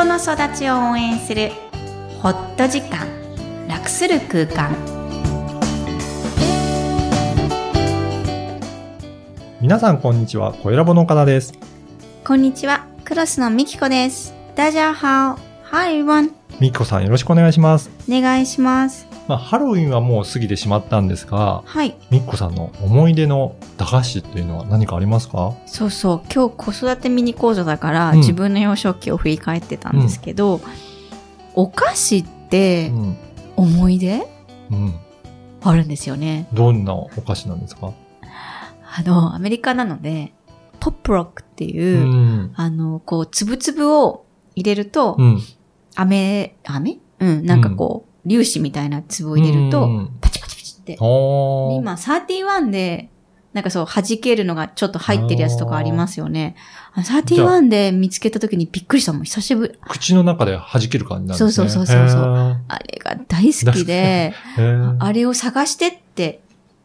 [0.00, 1.50] 人の育ちを応援する
[2.22, 3.06] ホット時間
[3.68, 4.74] 楽する空間。
[9.60, 11.52] 皆さんこんにちは、小ラボの岡田です。
[12.24, 12.86] こんにちは。
[13.04, 14.32] クロスのみきこです。
[14.54, 15.38] ダジャーハオ。
[15.64, 17.90] Hi everyone みきこさんよろしくお願いします。
[18.08, 21.96] お願いしますまあ、ハロウィンはもう過ぎてしまったんですが、はい。
[22.10, 25.54] みきこさんの思い出の駄菓子っていうのは何かありますか？
[25.66, 26.22] そうそう。
[26.34, 28.18] 今日子育てミニ講座だから、うん。
[28.18, 30.60] 自分の幼少期を振り返ってたんですけど、
[31.54, 33.16] お菓子ってうん。
[33.54, 34.26] 思い出？
[34.72, 34.94] うん。
[35.62, 36.48] あるんですよね。
[36.52, 37.92] どんなお菓子なんですか？
[38.22, 40.32] あのアメリカなので
[40.80, 42.52] ポップロックっていう、ん。
[42.56, 44.26] あのこうつぶつぶを
[44.56, 45.40] 入れると、うん。
[45.94, 46.98] 飴、飴？
[47.20, 50.94] うん、なんかこう、粒子みたいな粒を入れると、うんパチパチパチって。
[50.94, 53.10] 今、31で、
[53.52, 56.54] なんかそう、弾けるのがちょっと入ってるやつとかありますよね。
[56.94, 59.74] あ31で見つけた時にびっくりしたもん、久しぶり。
[59.88, 61.52] 口の中で弾ける感じなんですね。
[61.52, 64.34] そうそうそうそうあれが大好きで、
[64.98, 66.42] あれを探してって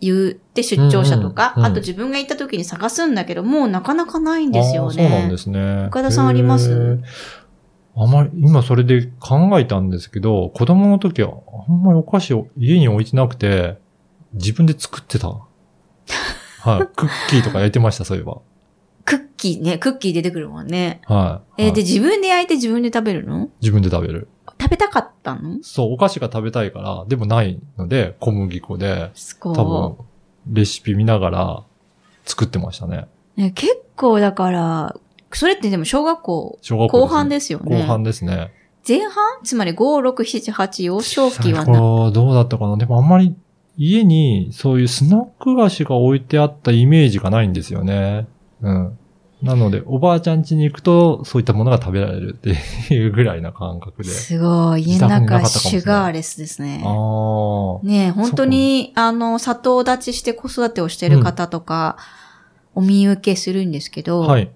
[0.00, 4.94] 言って出張者とか、うんうんうんあと自分が行った時に探すんだけど、もうなかなかないんですよね。
[4.94, 5.86] そうなんですね。
[5.86, 7.00] 岡田さんあります？
[8.00, 11.32] あまり、今それで考えたんですけど、子供の時は
[11.68, 13.78] あんまりお菓子を家に置いてなくて、
[14.34, 15.28] 自分で作ってた。
[16.60, 16.86] はい。
[16.94, 18.38] クッキーとか焼いてました、そういえば。
[19.04, 21.00] クッキーね、クッキー出てくるもんね。
[21.06, 21.62] はい。
[21.62, 23.48] えーはいで自分で焼いて自分で食べるの？
[23.62, 24.28] 自分で食べる。
[24.60, 25.58] 食べたかったの？
[25.62, 29.56] そう、お菓子が食べたいから、でもないので、小麦粉で、すごい。
[29.56, 29.96] 多分、
[30.52, 31.62] レシピ見ながら
[32.26, 33.06] 作ってましたね。
[33.36, 34.96] ね、結構だから、
[35.32, 37.80] それってでも小学校小学校後半ですよね。
[37.80, 38.52] 後半ですね。
[38.86, 39.12] 前半？
[39.44, 39.76] つまり5、
[40.10, 43.34] 6、7、8、幼少期は最な、初どうだったかなでもあんまり
[43.76, 48.26] 家にそういうスナック菓子が置いてあったイメージがないんですよね。
[48.62, 48.98] うん。
[49.42, 52.56] なので、おばあちゃん家に行くと、そういったものが食べられるって
[52.92, 54.08] いうぐらいな感覚で。
[54.08, 54.82] すごい。
[54.82, 56.82] 家の中シュガーレスですね。
[56.84, 57.86] ああ。
[57.86, 61.98] ね本当に、あの、砂糖立ちして子育てをしてる方とか、
[62.74, 64.50] お見受けするんですけど、はい。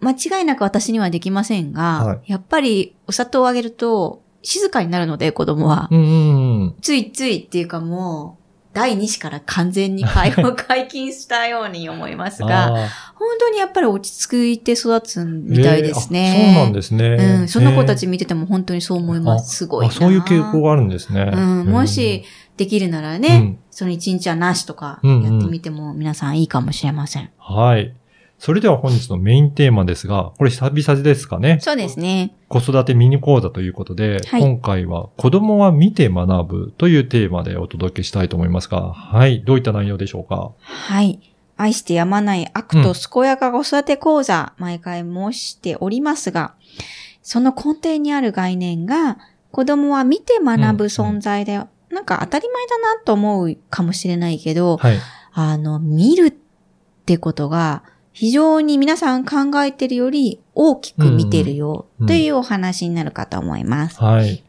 [0.00, 5.88] 間違いなく私にはできませんが、はいやっぱりお砂糖をあげると静かになるので子供は。
[5.90, 6.74] うんうんうん。
[6.80, 16.46] ついついっていうかもう、第2子から完全に解放、解禁したように思いますが、あ本当にやっぱり落ち着いて育つーみたいですね。
[16.46, 17.38] えーあそうなんですね。
[17.40, 19.56] うん、その子たえち見てても本当にそう思います。
[19.56, 21.30] すごいそういう傾向があるんですね。
[21.34, 22.24] うん、もし
[22.56, 27.30] できるならね、その一日はなしとかうんうんやってみても皆さんいいかもしれません。
[27.38, 27.92] はい。
[28.38, 31.58] それでは本日のメインテーマですが、これ久々ですかね？
[31.60, 32.36] そうですね。
[32.48, 39.42] 子育てミニ講座ということで、はい今回は子供は見て学ぶというテーマでお届けしたいと思いますが、はい。
[39.42, 40.52] どういった内容でしょうか？
[40.60, 41.20] はい。
[41.56, 46.54] 愛してやまない悪と健やか子育て講座、毎回申しておりますが、
[47.22, 49.18] その根底にある概念が、
[49.50, 51.68] 子供は見て学ぶ存在だよ。
[51.90, 54.98] なんか当たり前だなと思うかもしれないけど、はい。
[55.32, 56.34] あの、見るっ
[57.04, 57.82] てことが、
[58.18, 64.02] 非常に皆さん考えてるより大きく見てるようんというお話になるかと思います。
[64.02, 64.42] はい。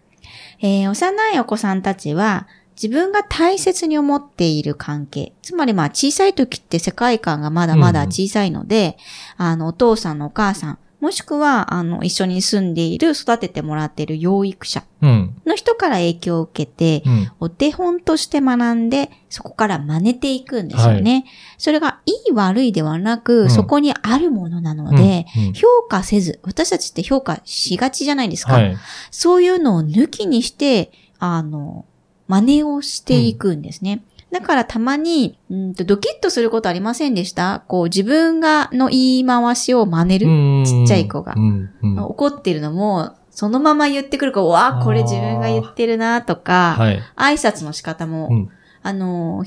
[0.62, 2.48] えー幼いお子さんたちは
[2.82, 5.34] 自分が大切に思っている関係。
[5.44, 8.98] つまりまあ小さい時って世界観がまだまだ小さいので、
[9.38, 15.42] あのお父さんのお母さん、もしくはあの一緒に住んでいる育ててもらっている養育者うん。
[15.46, 17.32] の人から影響を受けて、うん。
[17.40, 21.26] お手本として学んで、そこから真似ていくんですよね。
[21.58, 28.54] それがいい悪いではなく、うんそこにあるものなので、うんうん評価せず、私たちって評価しがちじゃないですか。
[28.54, 28.78] はい。
[29.10, 31.86] そういうのを抜きにして、あの、
[32.28, 34.04] 真似をしていくんですね。
[34.32, 37.64] だからたまに、うんとドキッとすることありませんでした？
[37.68, 40.28] こう自分がの言い回しを真似る。
[40.28, 41.70] うんちっちゃい子がうん。
[41.82, 47.00] うん怒ってるのも、そのまま言ってくるから、わあ、これ自分が言ってるなとか、はい。
[47.16, 48.50] 挨拶の仕方も、うん
[48.82, 49.44] あの、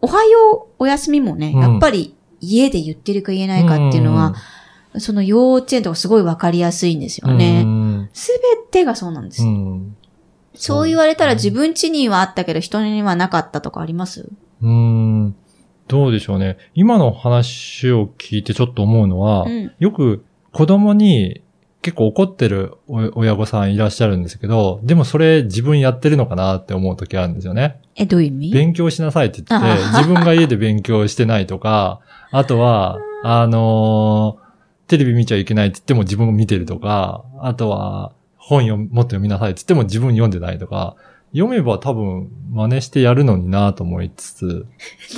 [0.00, 4.34] おはよう、おやすみもね、うんやっぱり家で言ってるか言えないかっていうのは、
[4.98, 7.64] その幼稚園とかすごいわかりやすいんですようね。
[7.64, 9.42] ん、すべてがそうなんです。
[9.42, 9.96] うん。
[10.56, 14.28] そう言われたら自分家にはあったけど人にはなかったとかあります？
[14.62, 15.36] うん。
[15.88, 16.58] どうでしょうね。
[16.74, 19.72] 今の話を聞いてちょっと思うのは、うん。
[19.78, 21.42] よく子供に
[21.82, 27.80] 結構怒ってるお親御さんいらっしゃるんですけど、でもそれ自分やってるのかなって思う時あるんですよね。
[27.94, 28.50] え、どういう意味？
[28.50, 32.00] 勉強しなさいって言って自分が家で勉強してないとか、
[32.32, 34.46] あとは、あのー
[34.88, 38.12] テレビ見ちゃいけないって言っても自分を見てるとか、あとは、
[38.46, 40.94] 本読もっと読みなさいって言っても自分読んでないとか、
[41.32, 44.48] 読めば多分真似してやるのになと思いつつ、う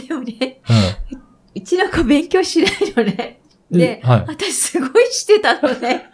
[0.03, 0.07] ん。
[0.09, 0.63] でもね、
[1.55, 3.43] うちの子勉強しないのね。
[3.71, 4.25] で、はい。
[4.29, 6.07] 私すごいしてたのね。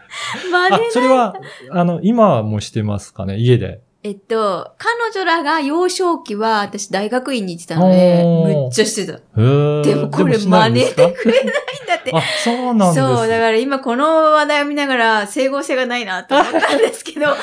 [0.50, 1.37] 真似あ、それは、
[1.70, 3.83] あの、今もしてますかね家で。
[4.06, 9.12] えっと、彼女らが幼少期は私大学院に行ってたので、むっちゃしてた。
[9.12, 11.49] でもこれ真似てくれないん
[11.89, 12.11] だって。
[12.15, 13.06] あ、そうなんです。
[13.06, 17.33] そう、だから今この話題を見ながら整合性がないなと思ったんですけど。
[17.33, 17.37] う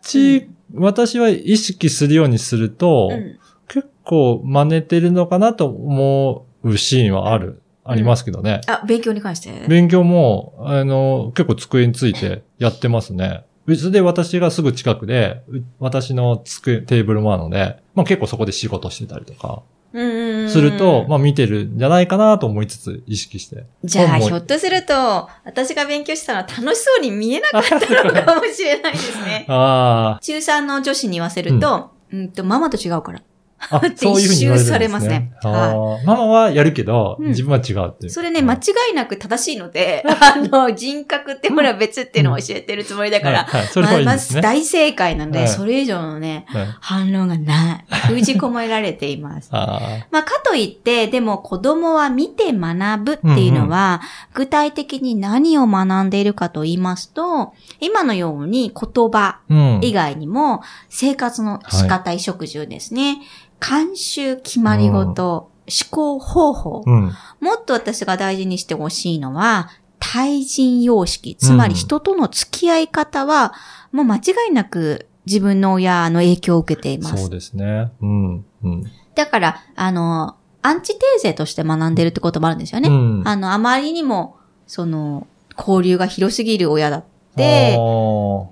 [0.00, 3.38] ち、私は意識するようにすると、うん
[3.70, 8.62] 結構真似てるのかなと思うシーンはある、ありますけどね。
[8.66, 9.50] あ、勉強に関して？
[9.68, 13.44] 勉強も、あの、結構机についてやってますね。
[13.68, 19.62] うちで私がすぐ近くで、う私の机、テーブルもあるので、まあ結構そこで仕事してたりとか、
[19.92, 23.66] うんうんうんすると、まあ見てるんじゃないかなと思いつつ意識して。
[23.84, 29.44] じゃあ、ひょっとすると、私が勉強してたのは楽しそうに見えなかったのかもしれないですね。
[29.48, 33.22] あ中3の女子に言わせると、うん、と、ママと違うから。
[33.70, 34.64] あ、 あ、そういうふうに言われるんですね。
[34.64, 38.10] 一周されますねあーママはやるけど、うん自分は違うっていう。
[38.10, 38.58] それね、間違
[38.92, 44.40] いなく正しいので、 あの、人格ってほら別っていうのを教えてるつもりだから、はい、はい、それはいいまあですね。
[44.40, 47.84] 大正解なので、はいそれ以上のね、はい反論がない。
[48.08, 49.48] 封じ込められています。
[49.52, 49.80] あ
[50.10, 54.00] まあ、かといって、でも子供は見て学ぶっていうのは、
[54.34, 59.38] 具体的に何を学んでいるかと言いますと、今のように言葉。
[59.80, 63.18] 以外にも、生活の仕方、衣食住ですね。
[63.60, 66.84] 慣習、決まり事、思考方法。
[66.86, 67.12] うん。
[67.40, 71.36] もっと私が大事にしてほしいのは、対人様式。
[71.36, 73.52] つまり人との付き合い方は、
[73.92, 74.20] もう間違
[74.50, 77.30] いなく自分の親の影響を受けていますそう。
[77.30, 77.92] ですね。
[78.00, 78.44] うん。
[78.62, 78.84] うん。
[79.14, 82.88] だから、あの、アンチテーゼとして学んでるってこともあるんですよね。
[82.88, 85.26] うんあの、あまりにも、その、
[85.56, 87.04] 交流が広すぎる親だっ
[87.38, 87.78] て、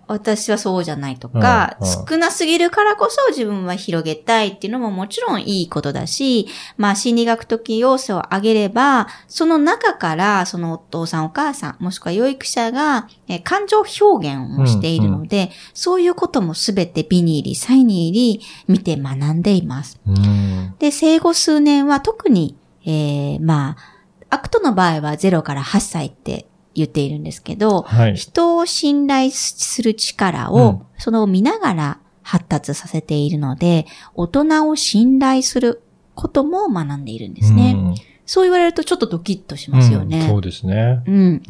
[0.06, 6.46] 私はそうじゃないとか、うんうん少なすぎるからこそ自分は広げたいっていうのももちろんいいことだし、
[6.76, 20.00] まあ心理学的要素を上げれば、その中からそのお父さんお母さん、もしくは養育者がえー感情表現をしているので、そういうこともすべて美に入り、才に入り、見て学んでいます。
[20.06, 20.74] うん。
[20.78, 23.96] で、生後数年は特に、えー、まあ、
[24.30, 28.16] アクトの場合は0から8歳って言っているんですけど、はい。
[28.16, 35.82] 人を信頼する力を、うんその見ながら発達させているので、大人を信頼する
[36.14, 37.74] ことも学んでいるんですね。
[37.76, 37.94] うん
[38.28, 40.22] そう言われるとちょっとドキッとしますよね。
[40.22, 41.00] うんそうですね。
[41.06, 41.42] うんうん。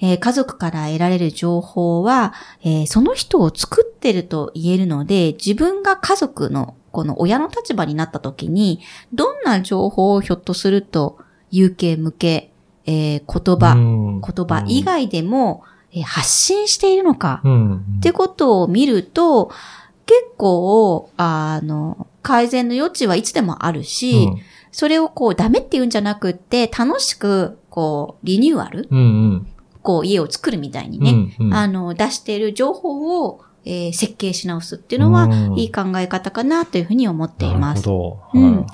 [0.00, 8.80] えー家族から得られる情報は、えーその人を作ってると言えるので、自分が家族のこの親の立場になった時に、
[9.12, 11.18] どんな情報をひょっとすると、
[11.50, 12.49] 有形無形、
[12.90, 17.76] えー言葉、うん言葉以外でも、えー発信しているのか、うん。
[17.98, 19.50] ってことを見ると、
[20.06, 24.38] 結構、あの、改善の余地はいつでもあるし、うん
[24.72, 29.02] それをこうダメって言うんじゃなくって、楽しく、こう、リニューアルうんう
[29.34, 29.46] ん。
[29.82, 31.10] こう、家を作るみたいにね、
[31.40, 37.80] うんうんあの、出している情報を、えー設計し直すっていうのは、うんいい考え方かなというふうに思っています。
[37.80, 38.40] なるほど。
[38.40, 38.66] うんはい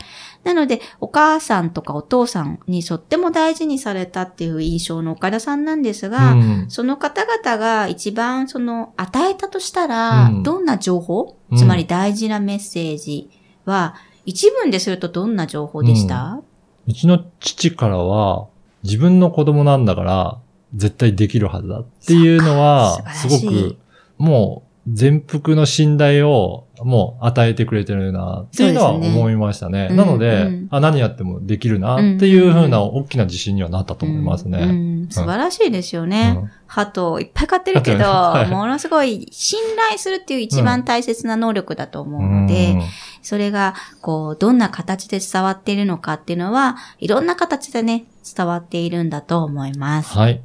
[0.47, 6.67] なので、お母さんとかお父さんにとっても大事にされたっていう印象の岡田さんなんですが、うん。
[6.69, 10.43] その方々が一番その与えたとしたら、うん。
[10.45, 11.59] どんな情報、うん。
[11.59, 13.29] つまり大事なメッセージ
[13.65, 16.41] は、一文でするとどんな情報でした、
[16.87, 18.47] うちの父からは、
[18.85, 20.39] 自分の子供なんだから、
[20.77, 23.77] 絶対できるはずだっていうのはすごく、
[24.17, 29.89] もう、全幅の信頼を、もう与えてくれてるな、っていうのは思いましたね。
[29.91, 34.59] うんなので、うんあ、何やってもできるな、っていうふうな大きな自信にはなったと思いますうんね。
[34.61, 36.35] うん素晴らしいですよね。
[36.37, 42.83] うん鳩いっぱい飼ってるけど、 はいものすごい信頼するっていう一番大切な能力だと思うので、うん
[43.27, 48.05] それが、こう、どんな形で伝わっているのかっていうのは、いろんな形でね、
[48.37, 50.17] 伝わっているんだと思います。
[50.17, 50.41] はい。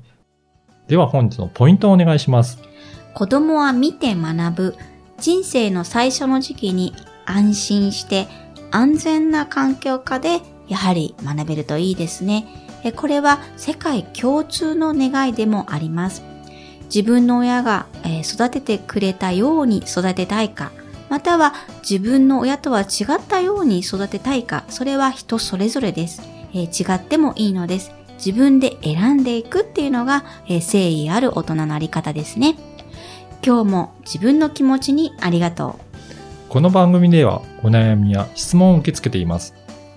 [0.87, 2.57] では本日のポイントをお願いします。
[3.13, 4.75] 子供は見て学ぶ。
[5.21, 6.93] 人生の最初の時期に
[7.25, 8.27] 安心して
[8.71, 12.47] 安全な環境下でやはり学べるといいですね。
[12.95, 16.23] これは世界共通の願いでもあります。
[16.85, 17.85] 自分の親が、
[18.23, 20.71] 育ててくれたように育てたいか、
[21.09, 21.53] または
[21.87, 26.21] 自分の親とは違ったように育てたいか、それは人それぞれです。
[26.53, 27.91] 違ってもいいのです。
[28.17, 32.55] 自分で選んでいくっていうのが、誠意ある大人のあり方ですね。
[33.43, 35.79] 今日も自分の気持ちにありがと
[36.49, 39.55] この番組ではお悩みや質問を受け付けています。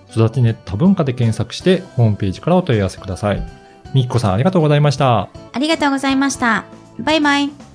[0.09, 3.45] 育ちネット多文化で検索してホームページからお問い合わせください。
[3.93, 5.29] みっこさんありがとうございました。
[5.33, 5.37] う。
[5.51, 6.65] ありがとうございました。
[6.99, 7.74] バイバイ。